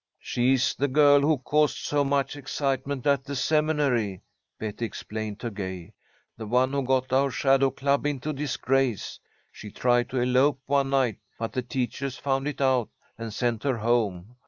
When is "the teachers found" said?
11.53-12.47